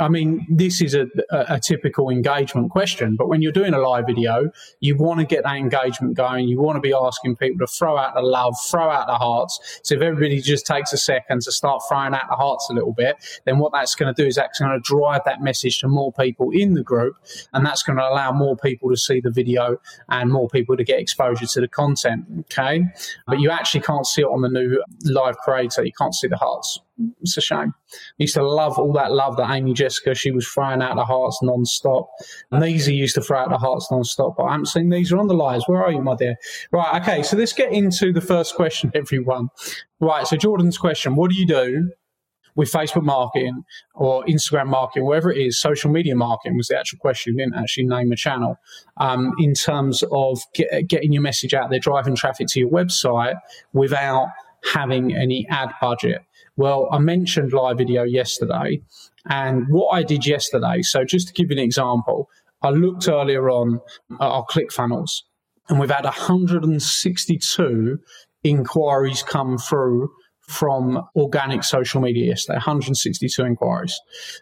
I 0.00 0.08
mean, 0.08 0.46
this 0.48 0.80
is 0.80 0.94
a, 0.94 1.06
a, 1.30 1.54
a, 1.54 1.60
typical 1.60 2.08
engagement 2.08 2.70
question, 2.70 3.16
but 3.16 3.28
when 3.28 3.42
you're 3.42 3.52
doing 3.52 3.74
a 3.74 3.78
live 3.78 4.06
video, 4.06 4.50
you 4.80 4.96
want 4.96 5.18
to 5.18 5.26
get 5.26 5.42
that 5.42 5.56
engagement 5.56 6.14
going. 6.14 6.48
You 6.48 6.60
want 6.60 6.76
to 6.76 6.80
be 6.80 6.92
asking 6.92 7.36
people 7.36 7.66
to 7.66 7.72
throw 7.72 7.98
out 7.98 8.14
the 8.14 8.22
love, 8.22 8.54
throw 8.70 8.88
out 8.88 9.08
the 9.08 9.14
hearts. 9.14 9.80
So 9.82 9.96
if 9.96 10.00
everybody 10.00 10.40
just 10.40 10.66
takes 10.66 10.92
a 10.92 10.96
second 10.96 11.42
to 11.42 11.52
start 11.52 11.82
throwing 11.88 12.14
out 12.14 12.28
the 12.28 12.36
hearts 12.36 12.68
a 12.70 12.74
little 12.74 12.92
bit, 12.92 13.16
then 13.44 13.58
what 13.58 13.72
that's 13.72 13.96
going 13.96 14.14
to 14.14 14.22
do 14.22 14.26
is 14.26 14.38
actually 14.38 14.68
going 14.68 14.80
to 14.80 14.84
drive 14.84 15.22
that 15.24 15.42
message 15.42 15.80
to 15.80 15.88
more 15.88 16.12
people 16.12 16.50
in 16.52 16.74
the 16.74 16.84
group, 16.88 17.14
and 17.52 17.64
that's 17.64 17.82
going 17.82 17.98
to 17.98 18.08
allow 18.08 18.32
more 18.32 18.56
people 18.56 18.90
to 18.90 18.96
see 18.96 19.20
the 19.20 19.30
video 19.30 19.76
and 20.08 20.32
more 20.32 20.48
people 20.48 20.76
to 20.76 20.84
get 20.84 20.98
exposure 20.98 21.46
to 21.46 21.60
the 21.60 21.68
content. 21.68 22.24
Okay, 22.40 22.84
but 23.26 23.38
you 23.38 23.50
actually 23.50 23.82
can't 23.82 24.06
see 24.06 24.22
it 24.22 24.26
on 24.26 24.42
the 24.42 24.48
new 24.48 24.82
live 25.04 25.36
creator. 25.38 25.84
You 25.84 25.92
can't 25.96 26.14
see 26.14 26.28
the 26.28 26.36
hearts 26.36 26.80
it's 27.20 27.36
a 27.36 27.40
shame. 27.40 27.74
I 27.92 27.96
used 28.18 28.34
to 28.34 28.46
love 28.46 28.78
all 28.78 28.92
that 28.94 29.12
love 29.12 29.36
that 29.36 29.50
Amy 29.50 29.72
Jessica, 29.72 30.14
she 30.14 30.30
was 30.30 30.46
throwing 30.46 30.82
out 30.82 30.96
the 30.96 31.04
hearts 31.04 31.38
non-stop. 31.42 32.08
Neezy 32.52 32.94
used 32.94 33.14
to 33.14 33.20
throw 33.20 33.38
out 33.38 33.50
the 33.50 33.58
hearts 33.58 33.88
non-stop, 33.90 34.36
but 34.36 34.44
I 34.44 34.52
haven't 34.52 34.66
seen 34.66 34.90
these 34.90 35.12
are 35.12 35.18
on 35.18 35.28
the 35.28 35.34
lives. 35.34 35.64
Where 35.66 35.82
are 35.82 35.92
you, 35.92 36.02
my 36.02 36.16
dear? 36.16 36.36
Right, 36.72 37.00
okay, 37.00 37.22
so 37.22 37.36
let's 37.36 37.52
get 37.52 37.72
into 37.72 38.12
the 38.12 38.20
first 38.20 38.54
question, 38.54 38.90
everyone. 38.94 39.48
Right, 40.00 40.26
so 40.26 40.36
Jordan's 40.36 40.78
question, 40.78 41.14
what 41.14 41.30
do 41.30 41.36
you 41.36 41.46
do 41.46 41.90
with 42.58 42.70
Facebook 42.72 43.04
marketing 43.04 43.62
or 43.94 44.24
Instagram 44.24 44.66
marketing, 44.66 45.06
whatever 45.06 45.30
it 45.30 45.38
is, 45.38 45.60
social 45.60 45.92
media 45.92 46.16
marketing 46.16 46.56
was 46.56 46.66
the 46.66 46.76
actual 46.76 46.98
question. 46.98 47.34
You 47.34 47.44
didn't 47.44 47.54
actually 47.54 47.84
name 47.84 48.10
a 48.10 48.16
channel. 48.16 48.58
Um, 48.96 49.32
in 49.38 49.54
terms 49.54 50.02
of 50.10 50.40
get, 50.54 50.88
getting 50.88 51.12
your 51.12 51.22
message 51.22 51.54
out 51.54 51.70
there, 51.70 51.78
driving 51.78 52.16
traffic 52.16 52.48
to 52.48 52.58
your 52.58 52.68
website 52.68 53.36
without 53.72 54.26
having 54.74 55.14
any 55.14 55.46
ad 55.48 55.70
budget. 55.80 56.22
Well, 56.56 56.88
I 56.90 56.98
mentioned 56.98 57.52
live 57.52 57.78
video 57.78 58.02
yesterday, 58.02 58.82
and 59.26 59.66
what 59.68 59.90
I 59.90 60.02
did 60.02 60.26
yesterday. 60.26 60.82
So, 60.82 61.04
just 61.04 61.28
to 61.28 61.34
give 61.34 61.52
you 61.52 61.56
an 61.56 61.62
example, 61.62 62.28
I 62.62 62.70
looked 62.70 63.06
earlier 63.08 63.48
on 63.50 63.80
at 64.10 64.20
our 64.20 64.44
ClickFunnels, 64.46 65.22
and 65.68 65.78
we've 65.78 65.92
had 65.92 66.02
162 66.02 68.00
inquiries 68.42 69.22
come 69.22 69.58
through 69.58 70.10
from 70.48 71.06
organic 71.14 71.62
social 71.62 72.00
media 72.00 72.26
yesterday 72.26 72.56
162 72.56 73.44
inquiries. 73.44 73.98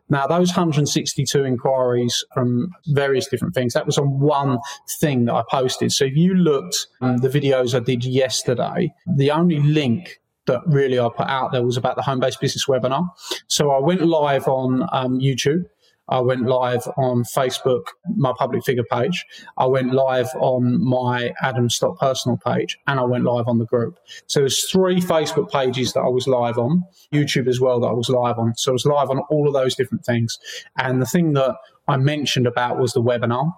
Now 0.08 0.26
those 0.26 0.50
162 0.50 1.44
inquiries 1.44 2.24
from 2.32 2.70
various 2.86 3.26
different 3.26 3.54
things 3.54 3.74
that 3.74 3.86
was 3.86 3.98
on 3.98 4.20
one 4.20 4.58
thing 5.00 5.24
that 5.26 5.34
i 5.34 5.42
posted. 5.50 5.92
So 5.92 6.04
if 6.04 6.16
you 6.16 6.34
looked 6.34 6.86
um, 7.00 7.18
the 7.18 7.28
videos 7.28 7.74
i 7.74 7.80
did 7.80 8.04
yesterday 8.04 8.92
the 9.16 9.30
only 9.32 9.58
link 9.60 10.20
that 10.46 10.62
really 10.66 10.98
I 10.98 11.08
put 11.08 11.26
out 11.26 11.52
there 11.52 11.64
was 11.64 11.76
about 11.76 11.96
the 11.96 12.02
home 12.02 12.20
based 12.20 12.40
business 12.40 12.66
webinar. 12.66 13.08
So 13.48 13.70
I 13.70 13.80
went 13.80 14.02
live 14.02 14.48
on 14.48 14.82
um, 14.92 15.18
YouTube 15.18 15.64
I 16.08 16.20
went 16.20 16.46
live 16.46 16.86
on 16.96 17.24
Facebook, 17.24 17.84
my 18.16 18.32
public 18.38 18.64
figure 18.64 18.84
page. 18.90 19.24
I 19.58 19.66
went 19.66 19.92
live 19.92 20.28
on 20.36 20.82
my 20.82 21.32
Adam 21.42 21.68
Stott 21.68 21.98
personal 21.98 22.38
page, 22.38 22.78
and 22.86 23.00
I 23.00 23.04
went 23.04 23.24
live 23.24 23.48
on 23.48 23.58
the 23.58 23.66
group. 23.66 23.98
So 24.26 24.40
there's 24.40 24.70
three 24.70 25.00
Facebook 25.00 25.50
pages 25.50 25.92
that 25.94 26.00
I 26.00 26.08
was 26.08 26.26
live 26.26 26.58
on, 26.58 26.84
YouTube 27.12 27.48
as 27.48 27.60
well 27.60 27.80
that 27.80 27.88
I 27.88 27.92
was 27.92 28.08
live 28.08 28.38
on. 28.38 28.54
So 28.56 28.72
I 28.72 28.74
was 28.74 28.86
live 28.86 29.10
on 29.10 29.20
all 29.30 29.48
of 29.48 29.54
those 29.54 29.74
different 29.74 30.04
things. 30.04 30.38
And 30.76 31.02
the 31.02 31.06
thing 31.06 31.32
that 31.32 31.56
I 31.88 31.96
mentioned 31.96 32.46
about 32.46 32.78
was 32.78 32.92
the 32.92 33.02
webinar 33.02 33.52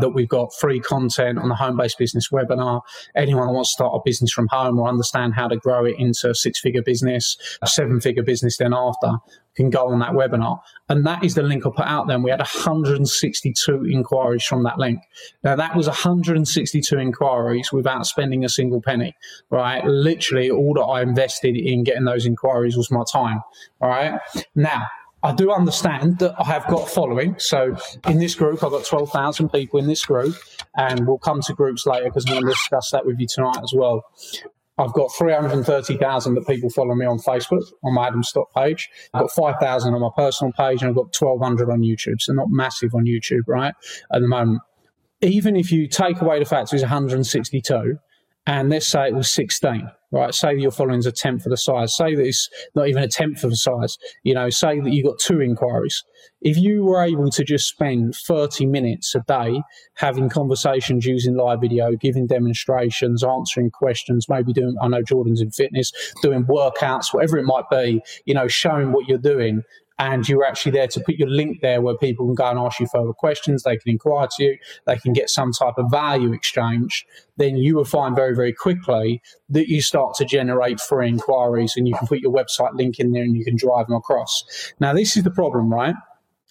that 0.00 0.10
we've 0.10 0.28
got 0.28 0.54
free 0.54 0.80
content 0.80 1.38
on 1.38 1.48
the 1.48 1.54
home 1.54 1.76
based 1.76 1.98
business 1.98 2.28
webinar. 2.30 2.82
Anyone 3.14 3.46
that 3.46 3.52
wants 3.52 3.70
to 3.70 3.74
start 3.74 3.92
a 3.94 4.00
business 4.04 4.32
from 4.32 4.48
home 4.48 4.78
or 4.78 4.88
understand 4.88 5.34
how 5.34 5.48
to 5.48 5.56
grow 5.56 5.84
it 5.84 5.96
into 5.98 6.30
a 6.30 6.34
six 6.34 6.60
figure 6.60 6.82
business, 6.82 7.36
a 7.62 7.66
seven 7.66 8.00
figure 8.00 8.22
business 8.22 8.56
then 8.58 8.74
after, 8.74 9.12
can 9.56 9.70
go 9.70 9.86
on 9.88 10.00
that 10.00 10.12
webinar. 10.12 10.58
And 10.88 11.06
that 11.06 11.24
is 11.24 11.34
the 11.34 11.42
link 11.42 11.66
I 11.66 11.70
put 11.70 11.86
out 11.86 12.06
there. 12.06 12.16
And 12.16 12.24
we 12.24 12.30
had 12.30 12.40
162 12.40 13.84
inquiries 13.84 14.44
from 14.44 14.64
that 14.64 14.78
link. 14.78 15.00
Now, 15.42 15.56
that 15.56 15.76
was 15.76 15.86
162 15.86 16.98
inquiries 16.98 17.72
without 17.72 18.06
spending 18.06 18.44
a 18.44 18.48
single 18.48 18.82
penny, 18.82 19.14
right? 19.50 19.84
Literally, 19.84 20.50
all 20.50 20.74
that 20.74 20.82
I 20.82 21.02
invested 21.02 21.56
in 21.56 21.84
getting 21.84 22.04
those 22.04 22.26
inquiries 22.26 22.76
was 22.76 22.90
my 22.90 23.04
time, 23.10 23.40
all 23.80 23.88
right? 23.88 24.18
Now, 24.54 24.82
I 25.24 25.32
do 25.32 25.50
understand 25.50 26.18
that 26.18 26.34
I 26.38 26.44
have 26.44 26.66
got 26.66 26.82
a 26.82 26.86
following. 26.86 27.36
So 27.38 27.76
in 28.06 28.18
this 28.18 28.34
group, 28.34 28.62
I've 28.62 28.70
got 28.70 28.84
12,000 28.84 29.48
people 29.48 29.80
in 29.80 29.86
this 29.86 30.04
group, 30.04 30.36
and 30.76 31.06
we'll 31.06 31.18
come 31.18 31.40
to 31.40 31.54
groups 31.54 31.86
later 31.86 32.04
because 32.04 32.26
I'm 32.26 32.34
going 32.34 32.44
to 32.44 32.50
discuss 32.50 32.90
that 32.90 33.06
with 33.06 33.18
you 33.18 33.26
tonight 33.26 33.58
as 33.62 33.72
well. 33.74 34.04
I've 34.76 34.92
got 34.92 35.10
330,000 35.16 36.34
that 36.34 36.46
people 36.46 36.68
follow 36.68 36.94
me 36.94 37.06
on 37.06 37.18
Facebook 37.18 37.64
on 37.82 37.94
my 37.94 38.08
Adam 38.08 38.22
Stott 38.22 38.48
page. 38.54 38.90
I've 39.14 39.22
got 39.22 39.30
5,000 39.30 39.94
on 39.94 40.00
my 40.00 40.10
personal 40.14 40.52
page 40.52 40.82
and 40.82 40.90
I've 40.90 40.96
got 40.96 41.14
1,200 41.18 41.70
on 41.70 41.80
YouTube. 41.80 42.20
So 42.20 42.32
not 42.34 42.48
massive 42.50 42.94
on 42.94 43.04
YouTube, 43.04 43.44
right? 43.46 43.72
At 44.12 44.20
the 44.20 44.28
moment. 44.28 44.60
Even 45.22 45.56
if 45.56 45.72
you 45.72 45.88
take 45.88 46.20
away 46.20 46.38
the 46.38 46.44
fact 46.44 46.72
it 46.72 46.74
was 46.74 46.82
162, 46.82 47.98
and 48.46 48.68
let's 48.68 48.86
say 48.86 49.06
it 49.06 49.14
was 49.14 49.30
16, 49.30 49.88
right? 50.14 50.32
Say 50.32 50.54
that 50.54 50.60
your 50.60 50.70
following's 50.70 51.06
a 51.06 51.12
tenth 51.12 51.44
of 51.44 51.50
the 51.50 51.56
size. 51.56 51.94
Say 51.94 52.14
that 52.14 52.24
it's 52.24 52.48
not 52.74 52.88
even 52.88 53.02
a 53.02 53.08
tenth 53.08 53.42
of 53.42 53.50
the 53.50 53.56
size. 53.56 53.98
You 54.22 54.34
know, 54.34 54.48
say 54.48 54.80
that 54.80 54.92
you've 54.92 55.06
got 55.06 55.18
two 55.18 55.40
inquiries. 55.40 56.02
If 56.40 56.56
you 56.56 56.84
were 56.84 57.02
able 57.02 57.30
to 57.30 57.42
just 57.42 57.68
spend 57.68 58.14
30 58.14 58.66
minutes 58.66 59.14
a 59.14 59.20
day 59.26 59.62
having 59.96 60.28
conversations 60.28 61.04
using 61.04 61.36
live 61.36 61.60
video, 61.60 61.92
giving 61.96 62.26
demonstrations, 62.26 63.24
answering 63.24 63.70
questions, 63.70 64.28
maybe 64.28 64.52
doing, 64.52 64.76
I 64.80 64.88
know 64.88 65.02
Jordan's 65.02 65.40
in 65.40 65.50
fitness, 65.50 65.90
doing 66.22 66.44
workouts, 66.44 67.12
whatever 67.12 67.38
it 67.38 67.44
might 67.44 67.68
be, 67.70 68.00
you 68.24 68.34
know, 68.34 68.46
showing 68.46 68.92
what 68.92 69.08
you're 69.08 69.18
doing 69.18 69.62
and 69.98 70.28
you're 70.28 70.44
actually 70.44 70.72
there 70.72 70.88
to 70.88 71.00
put 71.00 71.16
your 71.16 71.28
link 71.28 71.60
there 71.60 71.80
where 71.80 71.96
people 71.96 72.26
can 72.26 72.34
go 72.34 72.50
and 72.50 72.58
ask 72.58 72.80
you 72.80 72.86
further 72.86 73.12
questions, 73.12 73.62
they 73.62 73.76
can 73.76 73.92
inquire 73.92 74.26
to 74.36 74.44
you, 74.44 74.58
they 74.86 74.96
can 74.96 75.12
get 75.12 75.30
some 75.30 75.52
type 75.52 75.74
of 75.76 75.90
value 75.90 76.32
exchange, 76.32 77.06
then 77.36 77.56
you 77.56 77.76
will 77.76 77.84
find 77.84 78.16
very, 78.16 78.34
very 78.34 78.52
quickly 78.52 79.22
that 79.48 79.68
you 79.68 79.80
start 79.80 80.14
to 80.16 80.24
generate 80.24 80.80
free 80.80 81.08
inquiries 81.08 81.74
and 81.76 81.86
you 81.86 81.94
can 81.94 82.08
put 82.08 82.20
your 82.20 82.32
website 82.32 82.74
link 82.74 82.98
in 82.98 83.12
there 83.12 83.22
and 83.22 83.36
you 83.36 83.44
can 83.44 83.56
drive 83.56 83.86
them 83.86 83.96
across. 83.96 84.72
Now, 84.80 84.92
this 84.92 85.16
is 85.16 85.22
the 85.22 85.30
problem, 85.30 85.72
right? 85.72 85.94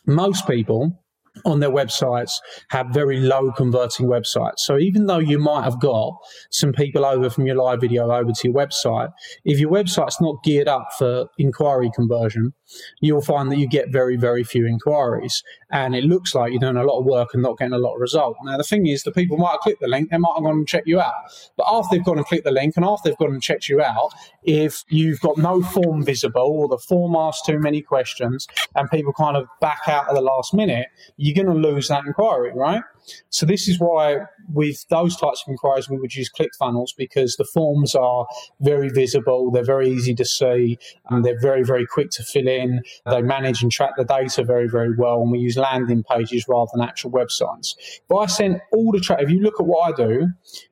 Most 0.05 0.47
people 0.47 0.99
on 1.45 1.59
their 1.59 1.69
websites 1.69 2.31
have 2.69 2.87
very 2.89 3.19
low 3.19 3.51
converting 3.51 4.07
websites. 4.07 4.59
So 4.59 4.77
even 4.77 5.07
though 5.07 5.19
you 5.19 5.39
might 5.39 5.63
have 5.63 5.79
got 5.79 6.13
some 6.51 6.73
people 6.73 7.05
over 7.05 7.29
from 7.29 7.45
your 7.47 7.55
live 7.55 7.81
video 7.81 8.11
over 8.11 8.31
to 8.31 8.47
your 8.47 8.53
website, 8.53 9.11
if 9.43 9.59
your 9.59 9.71
website's 9.71 10.21
not 10.21 10.43
geared 10.43 10.67
up 10.67 10.89
for 10.97 11.27
inquiry 11.37 11.89
conversion, 11.93 12.53
you'll 12.99 13.21
find 13.21 13.51
that 13.51 13.57
you 13.57 13.67
get 13.67 13.89
very, 13.89 14.15
very 14.15 14.43
few 14.43 14.65
inquiries. 14.65 15.43
And 15.71 15.95
it 15.95 16.03
looks 16.03 16.35
like 16.35 16.51
you're 16.51 16.59
doing 16.59 16.77
a 16.77 16.83
lot 16.83 16.99
of 16.99 17.05
work 17.05 17.33
and 17.33 17.41
not 17.41 17.57
getting 17.57 17.73
a 17.73 17.77
lot 17.77 17.95
of 17.95 18.01
result. 18.01 18.37
Now, 18.43 18.57
the 18.57 18.63
thing 18.63 18.87
is, 18.87 19.03
the 19.03 19.11
people 19.11 19.37
might 19.37 19.51
have 19.51 19.59
clicked 19.61 19.81
the 19.81 19.87
link, 19.87 20.09
they 20.09 20.17
might 20.17 20.33
have 20.35 20.43
gone 20.43 20.57
and 20.57 20.67
checked 20.67 20.87
you 20.87 20.99
out. 20.99 21.13
But 21.57 21.65
after 21.69 21.95
they've 21.95 22.05
gone 22.05 22.17
and 22.17 22.25
clicked 22.25 22.45
the 22.45 22.51
link 22.51 22.75
and 22.75 22.85
after 22.85 23.09
they've 23.09 23.17
gone 23.17 23.33
and 23.33 23.41
checked 23.41 23.69
you 23.69 23.81
out, 23.81 24.11
if 24.43 24.83
you've 24.89 25.19
got 25.19 25.37
no 25.37 25.61
form 25.61 26.03
visible 26.03 26.41
or 26.41 26.67
the 26.67 26.77
form 26.77 27.15
asks 27.15 27.45
too 27.45 27.59
many 27.59 27.81
questions 27.81 28.47
and 28.75 28.89
people 28.89 29.13
kind 29.13 29.37
of 29.37 29.47
back 29.61 29.81
out 29.87 30.07
at 30.07 30.15
the 30.15 30.21
last 30.21 30.53
minute, 30.53 30.87
you're 31.17 31.35
going 31.35 31.53
to 31.53 31.69
lose 31.69 31.87
that 31.87 32.05
inquiry, 32.05 32.51
right? 32.53 32.83
So 33.29 33.45
this 33.45 33.67
is 33.67 33.79
why 33.79 34.19
with 34.51 34.85
those 34.89 35.15
types 35.15 35.43
of 35.45 35.51
inquiries 35.51 35.89
we 35.89 35.97
would 35.97 36.15
use 36.15 36.29
ClickFunnels 36.31 36.89
because 36.97 37.35
the 37.35 37.45
forms 37.45 37.95
are 37.95 38.27
very 38.61 38.89
visible, 38.89 39.51
they're 39.51 39.63
very 39.63 39.89
easy 39.89 40.13
to 40.15 40.25
see, 40.25 40.77
and 41.09 41.23
they're 41.23 41.39
very 41.39 41.63
very 41.63 41.85
quick 41.85 42.09
to 42.11 42.23
fill 42.23 42.47
in. 42.47 42.81
They 43.05 43.21
manage 43.21 43.61
and 43.63 43.71
track 43.71 43.91
the 43.97 44.05
data 44.05 44.43
very 44.43 44.67
very 44.67 44.95
well, 44.95 45.21
and 45.21 45.31
we 45.31 45.39
use 45.39 45.57
landing 45.57 46.03
pages 46.03 46.45
rather 46.47 46.69
than 46.73 46.83
actual 46.83 47.11
websites. 47.11 47.75
But 48.07 48.17
I 48.17 48.25
send 48.27 48.61
all 48.71 48.91
the 48.91 48.99
track. 48.99 49.21
If 49.21 49.29
you 49.29 49.39
look 49.39 49.59
at 49.59 49.65
what 49.65 49.93
I 49.93 50.05
do, 50.05 50.27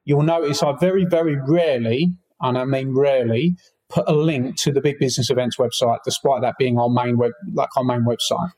you'll 0.06 0.24
notice 0.24 0.64
I 0.64 0.74
very 0.80 1.06
very 1.06 1.38
rarely, 1.48 2.14
and 2.40 2.58
I 2.58 2.66
mean 2.66 2.96
rarely, 2.96 3.56
put 3.92 4.08
a 4.08 4.14
link 4.14 4.56
to 4.58 4.72
the 4.72 4.82
big 4.82 4.98
business 5.00 5.30
events 5.30 5.58
website, 5.58 6.00
despite 6.04 6.42
that 6.42 6.56
being 6.58 6.80
our 6.80 6.90
main 6.90 7.18
web, 7.18 7.32
like 7.54 7.70
our 7.76 7.84
main 7.84 8.06
website. 8.06 8.52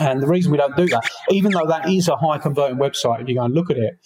And 0.00 0.22
the 0.22 0.26
reason 0.26 0.50
we 0.50 0.58
don't 0.58 0.76
do 0.76 0.86
that, 0.88 1.02
even 1.30 1.52
though 1.52 1.66
that 1.66 1.88
is 1.88 2.08
a 2.08 2.16
high 2.16 2.38
converting 2.38 2.78
website, 2.78 3.20
if 3.20 3.28
you 3.28 3.34
go 3.34 3.42
and 3.42 3.54
look 3.54 3.70
at 3.70 3.76
it, 3.76 3.98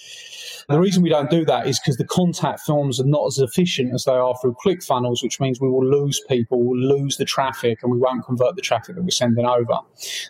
the 0.68 0.80
reason 0.80 1.02
we 1.02 1.10
don't 1.10 1.30
do 1.30 1.44
that 1.44 1.68
is 1.68 1.78
because 1.78 1.96
the 1.96 2.06
contact 2.06 2.60
forms 2.60 3.00
are 3.00 3.06
not 3.06 3.26
as 3.26 3.38
efficient 3.38 3.94
as 3.94 4.04
they 4.04 4.12
are 4.12 4.34
through 4.42 4.56
ClickFunnels, 4.64 5.22
which 5.22 5.38
means 5.38 5.60
we 5.60 5.68
will 5.68 5.86
lose 5.86 6.20
people, 6.28 6.62
we'll 6.62 6.80
lose 6.80 7.18
the 7.18 7.24
traffic, 7.24 7.78
and 7.82 7.92
we 7.92 7.98
won't 7.98 8.24
convert 8.24 8.56
the 8.56 8.62
traffic 8.62 8.96
that 8.96 9.02
we're 9.02 9.10
sending 9.10 9.46
over. 9.46 9.78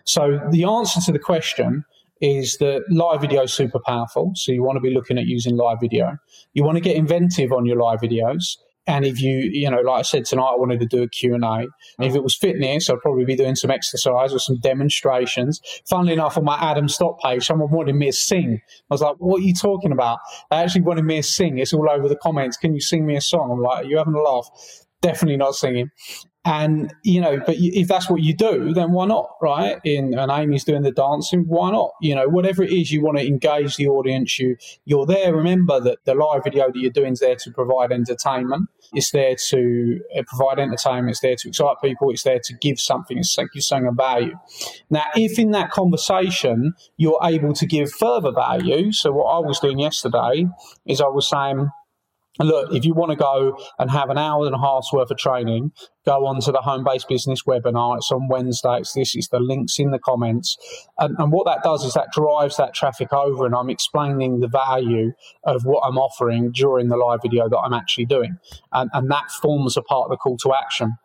So 0.05 0.41
the 0.51 0.65
answer 0.65 1.01
to 1.01 1.13
the 1.13 1.19
question 1.19 1.87
is 2.21 2.59
that 2.59 2.83
live 2.91 3.21
video 3.23 3.43
is 3.43 3.53
super 3.53 3.81
powerful. 3.87 4.33
So 4.35 4.53
you 4.53 4.63
want 4.63 4.77
to 4.77 4.81
be 4.81 4.91
looking 4.91 5.19
at 5.19 5.27
using 5.27 5.57
live 5.57 5.81
video. 5.81 6.19
You 6.53 6.65
want 6.65 6.77
to 6.77 6.83
get 6.83 6.97
inventive 6.97 7.53
on 7.53 7.67
your 7.67 7.77
live 7.77 8.01
videos. 8.01 8.57
And 8.87 9.05
if 9.05 9.21
you, 9.21 9.49
you 9.53 9.71
know, 9.71 9.81
like 9.81 10.01
I 10.01 10.03
said 10.03 10.25
tonight, 10.25 10.53
I 10.53 10.57
wanted 10.57 10.81
to 10.81 10.87
do 10.87 11.03
a 11.03 11.09
Q&A. 11.09 11.37
If 11.39 12.13
mm. 12.13 12.15
it 12.15 12.23
was 12.23 12.37
fitness, 12.37 12.89
I'd 12.89 13.01
probably 13.01 13.25
be 13.25 13.37
doing 13.37 13.57
some 13.57 13.71
exercise 13.71 14.33
or 14.33 14.39
some 14.39 14.59
demonstrations. 14.59 15.61
Funnily 15.89 16.13
enough, 16.13 16.39
on 16.39 16.45
my 16.45 16.57
Adam 16.57 16.89
Stott 16.89 17.19
page, 17.23 17.47
someone 17.47 17.71
wanted 17.71 17.97
me 17.97 18.07
to 18.07 18.13
sing. 18.13 18.61
I 18.91 18.95
was 18.95 19.03
like, 19.03 19.17
what 19.19 19.41
are 19.41 19.45
you 19.45 19.55
talking 19.55 19.93
about? 19.93 20.19
They 20.51 20.57
actually 20.57 20.83
wanted 20.83 21.05
me 21.05 21.17
to 21.17 21.23
sing. 21.23 21.59
It's 21.59 21.73
all 21.73 21.89
over 21.91 22.09
the 22.09 22.17
comments. 22.17 22.57
Can 22.57 22.75
you 22.75 22.81
sing 22.81 23.07
me 23.07 23.17
a 23.17 23.21
song? 23.21 23.51
I'm 23.53 23.61
like, 23.61 23.85
are 23.85 23.89
you 23.89 23.99
having 23.99 24.15
a 24.15 24.21
laugh? 24.21 24.49
Definitely 25.03 25.37
not 25.37 25.55
singing. 25.55 25.91
And, 26.47 26.95
you 27.03 27.21
know, 27.21 27.41
but 27.45 27.57
if 27.59 27.89
that's 27.89 28.09
what 28.09 28.23
you 28.23 28.33
do, 28.33 28.73
then 28.73 28.93
why 28.93 29.07
not, 29.07 29.31
right? 29.43 29.81
In, 29.83 30.17
and 30.17 30.31
Amy's 30.31 30.63
doing 30.63 30.83
the 30.83 30.93
dancing, 30.93 31.45
why 31.49 31.73
not? 31.73 31.91
You 32.01 32.15
know, 32.15 32.29
whatever 32.29 32.63
it 32.63 32.71
is 32.71 32.93
you 32.93 33.03
want 33.03 33.19
to 33.19 33.27
engage 33.27 33.75
the 33.75 33.89
audience, 33.89 34.39
you, 34.39 34.57
you're 34.85 35.07
there. 35.07 35.35
Remember 35.35 35.81
that 35.81 36.05
the 36.05 36.15
live 36.15 36.45
video 36.45 36.67
that 36.69 36.77
you're 36.77 36.93
doing 36.93 37.15
is 37.15 37.19
there 37.19 37.35
to 37.35 37.51
provide 37.51 37.91
entertainment. 37.91 38.69
It's 38.93 39.11
there 39.11 39.35
to 39.49 40.01
uh, 40.17 40.23
provide 40.29 40.61
entertainment. 40.61 41.11
It's 41.11 41.21
there 41.21 41.35
to 41.35 41.49
excite 41.49 41.79
people. 41.83 42.11
It's 42.11 42.23
there 42.23 42.39
to 42.39 42.55
give 42.55 42.79
something. 42.79 43.19
It's 43.19 43.37
give 43.37 43.65
saying 43.65 43.89
a 43.89 43.91
value. 43.91 44.39
Now, 44.89 45.07
if 45.17 45.41
in 45.41 45.51
that 45.51 45.73
conversation 45.73 46.75
you're 46.97 47.19
able 47.25 47.55
to 47.55 47.67
give 47.67 47.91
further 47.91 48.31
value, 48.31 48.93
so 48.93 49.11
what 49.11 49.25
I 49.25 49.41
was 49.41 49.59
doing 49.59 49.81
yesterday 49.81 50.47
is 50.87 51.01
I 51.01 51.09
was 51.09 51.29
saying, 51.29 51.71
look, 52.41 52.73
if 52.73 52.85
you 52.85 52.95
want 52.95 53.11
to 53.11 53.17
go 53.17 53.59
and 53.79 53.91
have 53.91 54.11
an 54.11 54.19
hour 54.19 54.47
and 54.47 54.55
a 54.55 54.59
half's 54.59 54.93
worth 54.93 55.11
of 55.11 55.19
training, 55.19 55.73
go 56.05 56.27
on 56.27 56.41
to 56.41 56.53
the 56.53 56.61
home 56.61 56.85
based 56.85 57.09
business 57.09 57.43
webinar. 57.43 57.97
It's 57.97 58.11
on 58.13 58.29
Wednesday. 58.29 58.79
It's 58.79 58.93
this, 58.93 59.15
it's 59.15 59.29
the 59.29 59.41
links 59.41 59.79
in 59.79 59.91
the 59.91 59.99
comments. 59.99 60.57
And, 60.99 61.17
and, 61.19 61.33
what 61.33 61.47
that 61.47 61.63
does 61.63 61.85
is 61.85 61.95
that 61.95 62.13
drives 62.13 62.57
that 62.57 62.75
traffic 62.75 63.13
over, 63.13 63.47
and 63.47 63.55
I'm 63.55 63.71
explaining 63.71 64.41
the 64.41 64.49
value 64.49 65.13
of 65.45 65.65
what 65.65 65.83
I'm 65.85 65.99
offering 65.99 66.53
during 66.53 66.89
the 66.89 66.97
live 66.97 67.21
video 67.23 67.49
that 67.49 67.59
I'm 67.59 67.75
actually 67.75 68.07
doing. 68.07 68.39
And, 68.73 68.91
and 68.93 69.11
that 69.11 69.31
forms 69.31 69.77
a 69.77 69.83
part 69.83 70.07
of 70.07 70.11
the 70.11 70.17
call 70.17 70.37
to 70.39 70.55
action. 70.55 70.97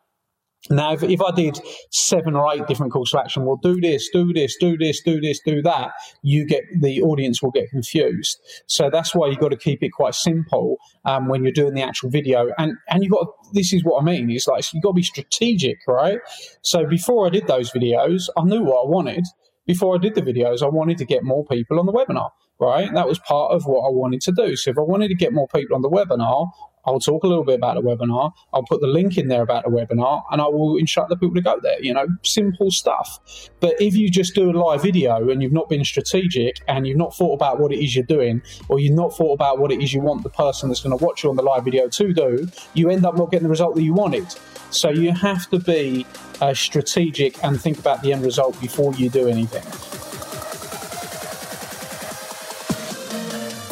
Now, 0.70 0.94
if, 0.94 1.03
if 1.03 1.22
I 1.22 1.32
did 1.32 1.60
seven 1.89 2.36
or 2.36 2.53
eight 2.53 2.68
different 2.68 2.91
calls 2.91 3.12
to 3.12 3.20
action, 3.20 3.46
well, 3.46 3.60
do 3.62 3.82
this, 3.82 4.10
do 4.13 4.32
this, 4.32 4.56
do 4.60 4.77
this, 4.77 5.01
do 5.01 5.20
this, 5.20 5.39
do 5.44 5.62
that, 5.63 5.91
you 6.22 6.46
get 6.46 6.63
the 6.80 7.01
audience 7.01 7.41
will 7.41 7.51
get 7.51 7.70
confused. 7.70 8.39
So 8.68 8.89
that's 8.91 9.15
why 9.15 9.27
you've 9.27 9.39
got 9.39 9.50
to 9.50 9.58
keep 9.58 9.82
it 9.82 9.89
quite 9.89 10.13
simple 10.13 10.77
um, 11.06 11.27
when 11.27 11.44
you're 11.44 11.51
doing 11.51 11.74
the 11.74 11.82
actual 11.82 12.10
video. 12.10 12.50
And 12.58 12.74
and 12.89 13.03
you've 13.03 13.12
got 13.12 13.27
this 13.53 13.74
is 13.74 13.84
what 13.84 14.01
I 14.01 14.06
mean. 14.06 14.30
It's 14.30 14.48
like 14.48 14.63
you've 14.74 14.84
got 14.84 14.91
to 14.91 14.96
be 14.96 15.03
strategic, 15.03 15.80
right? 15.88 16.20
So 16.62 16.86
before 16.86 17.25
I 17.25 17.30
did 17.30 17.48
those 17.48 17.72
videos, 17.72 18.30
I 18.38 18.44
knew 18.44 18.62
what 18.62 18.86
I 18.86 18.89
wanted 18.89 19.25
before 19.65 19.96
I 19.96 19.98
did 20.00 20.15
the 20.15 20.22
videos, 20.22 20.62
I 20.63 20.68
wanted 20.68 20.98
to 21.00 21.06
get 21.06 21.24
more 21.24 21.46
people 21.46 21.80
on 21.80 21.86
the 21.86 21.94
webinar, 21.94 22.30
right? 22.60 22.94
That 22.94 23.08
was 23.08 23.20
part 23.20 23.51
of 23.51 23.65
what 23.65 23.82
I 23.82 23.91
wanted 23.91 24.22
to 24.22 24.32
do. 24.32 24.56
So 24.56 24.72
if 24.72 24.77
I 24.77 24.82
wanted 24.82 25.10
to 25.10 25.15
get 25.15 25.34
more 25.34 25.48
people 25.48 25.75
on 25.75 25.82
the 25.82 25.89
webinar, 25.89 26.50
I'll 26.86 27.00
talk 27.00 27.24
a 27.24 27.27
little 27.27 27.44
bit 27.44 27.56
about 27.56 27.75
the 27.75 27.82
webinar. 27.82 28.32
I'll 28.53 28.63
put 28.63 28.82
the 28.82 28.88
link 28.88 29.18
in 29.18 29.27
there 29.27 29.44
about 29.44 29.65
the 29.65 29.70
webinar 29.70 30.24
and 30.32 30.41
I 30.41 30.46
will 30.46 30.77
instruct 30.77 31.10
the 31.10 31.15
people 31.15 31.36
to 31.36 31.41
go 31.41 31.60
there. 31.62 31.82
You 31.82 31.94
know, 31.94 32.08
simple 32.24 32.72
stuff. 32.72 33.20
But 33.60 33.80
if 33.80 33.96
you 33.96 34.10
just 34.10 34.34
do 34.34 34.50
a 34.50 34.51
live 34.51 34.82
video 34.82 35.30
and 35.30 35.41
you've 35.41 35.53
not 35.53 35.70
been 35.70 35.86
strategic 35.86 36.62
and 36.68 36.88
you've 36.88 36.98
not 36.98 37.15
thought 37.15 37.34
about 37.34 37.60
what 37.60 37.72
it 37.72 37.84
is 37.84 37.96
you're 37.96 38.03
doing, 38.03 38.41
or 38.70 38.80
you've 38.80 38.96
not 38.96 39.15
thought 39.15 39.34
about 39.34 39.60
what 39.60 39.72
it 39.72 39.82
is 39.82 39.94
you 39.94 40.01
want 40.01 40.24
the 40.24 40.30
person 40.30 40.70
that's 40.70 40.82
going 40.82 40.98
to 40.98 41.03
watch 41.03 41.24
you 41.24 41.30
on 41.30 41.36
the 41.36 41.44
live 41.44 41.63
video 41.63 41.88
to 41.88 42.13
do, 42.13 42.48
you 42.74 42.89
end 42.89 43.06
up 43.06 43.15
not 43.15 43.32
getting 43.32 43.44
the 43.44 43.50
result 43.50 43.75
that 43.75 43.84
you 43.84 43.94
wanted. 43.94 44.25
So 44.72 44.90
you 44.90 45.12
have 45.12 45.50
to 45.50 45.60
be 45.60 46.06
uh, 46.40 46.54
strategic 46.54 47.44
and 47.44 47.60
think 47.62 47.78
about 47.78 48.01
the 48.01 48.13
end 48.13 48.24
result 48.24 48.60
before 48.62 48.94
you 48.94 49.10
do 49.10 49.28
anything. 49.28 49.63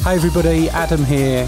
Hi, 0.03 0.15
everybody, 0.15 0.69
Adam 0.69 1.03
here, 1.05 1.47